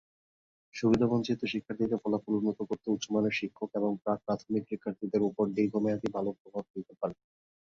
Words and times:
সুবিধাবঞ্চিত 0.75 1.39
শিক্ষার্থীদের 1.45 2.01
ফলাফল 2.03 2.33
উন্নত 2.39 2.59
করতে 2.69 2.87
উচ্চমানের 2.91 3.37
শিক্ষক 3.39 3.69
এবং 3.75 3.91
প্রাক-প্রাথমিক 4.03 4.63
শিক্ষার্থীদের 4.67 5.21
উপর 5.29 5.45
দীর্ঘমেয়াদী 5.57 6.07
ভালো 6.15 6.29
প্রভাব 6.39 6.63
ফেলতে 6.71 6.93
পারে। 7.01 7.15